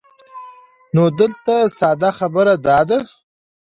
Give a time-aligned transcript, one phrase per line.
[0.95, 2.99] نو دلته ساده خبره دا ده